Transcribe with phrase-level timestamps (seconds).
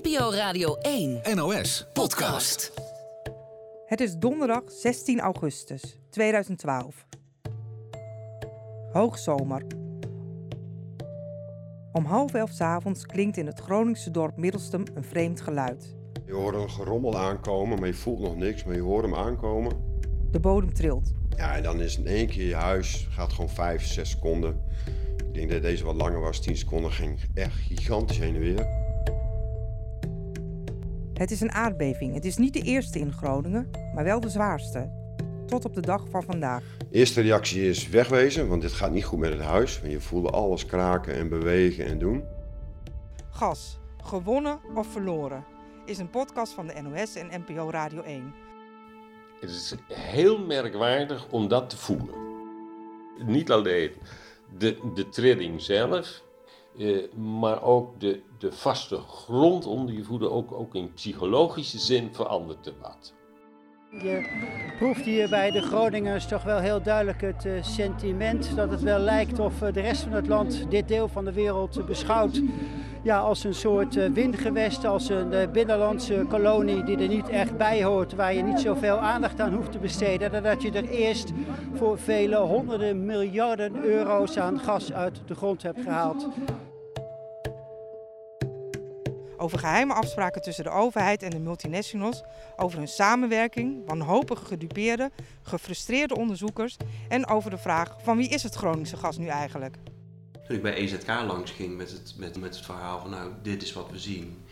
[0.00, 2.72] NPO Radio 1 NOS podcast.
[3.86, 7.06] Het is donderdag 16 augustus 2012.
[8.92, 9.66] Hoogzomer.
[11.92, 15.96] Om half elf 's avonds klinkt in het Groningse dorp Middelstum een vreemd geluid.
[16.26, 19.72] Je hoort een gerommel aankomen, maar je voelt nog niks, maar je hoort hem aankomen.
[20.30, 21.12] De bodem trilt.
[21.36, 24.62] Ja, en dan is in één keer je huis, gaat gewoon 5, 6 seconden.
[25.16, 28.90] Ik denk dat deze wat langer was, 10 seconden, ging echt gigantisch heen en weer.
[31.14, 32.14] Het is een aardbeving.
[32.14, 34.90] Het is niet de eerste in Groningen, maar wel de zwaarste.
[35.46, 36.62] Tot op de dag van vandaag.
[36.90, 39.80] Eerste reactie is wegwezen, want dit gaat niet goed met het huis.
[39.80, 42.24] Want je voelde alles kraken en bewegen en doen.
[43.30, 45.44] Gas, gewonnen of verloren,
[45.86, 48.34] is een podcast van de NOS en NPO Radio 1.
[49.40, 52.14] Het is heel merkwaardig om dat te voelen.
[53.26, 53.92] Niet alleen
[54.58, 56.22] de, de trilling zelf,
[56.78, 62.08] eh, maar ook de, de vaste grond onder je voeten, ook, ook in psychologische zin
[62.12, 63.14] verandert er wat.
[64.00, 64.26] Je
[64.78, 68.98] proeft hier bij de Groningers toch wel heel duidelijk het eh, sentiment dat het wel
[68.98, 72.40] lijkt of eh, de rest van het land dit deel van de wereld beschouwt
[73.02, 78.14] ja, als een soort windgewest, als een binnenlandse kolonie die er niet echt bij hoort,
[78.14, 80.60] waar je niet zoveel aandacht aan hoeft te besteden.
[80.60, 81.32] Je er eerst
[81.74, 86.28] voor vele honderden miljarden euro's aan gas uit de grond hebt gehaald.
[89.42, 92.22] Over geheime afspraken tussen de overheid en de multinationals,
[92.56, 95.10] over hun samenwerking, wanhopige gedupeerde,
[95.42, 96.76] gefrustreerde onderzoekers
[97.08, 99.76] en over de vraag van wie is het Groningse gas nu eigenlijk?
[100.46, 103.62] Toen ik bij EZK langs ging met het, met, met het verhaal van nou, dit
[103.62, 104.44] is wat we zien,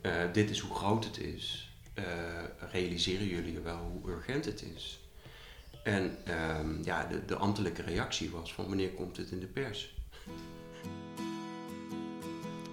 [0.00, 2.04] eh, dit is hoe groot het is, eh,
[2.72, 5.00] realiseren jullie wel hoe urgent het is?
[5.82, 9.96] En ehm, ja, de, de ambtelijke reactie was van wanneer komt het in de pers?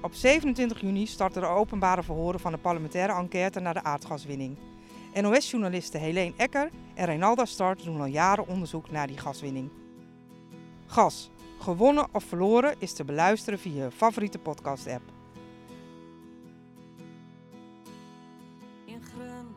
[0.06, 4.58] Op 27 juni starten de openbare verhoren van de parlementaire enquête naar de aardgaswinning.
[5.22, 9.70] NOS-journalisten Helene Ecker en Reinalda Start doen al jaren onderzoek naar die gaswinning.
[10.86, 11.30] Gas,
[11.60, 15.04] gewonnen of verloren, is te beluisteren via je favoriete podcast-app.
[18.86, 19.56] In grun